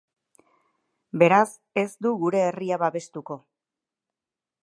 Beraz, 1.23 1.51
ez 1.83 1.91
du 2.07 2.15
gure 2.25 2.41
herria 2.47 2.81
babestuko. 2.87 3.41